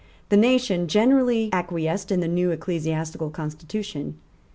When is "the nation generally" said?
0.29-1.53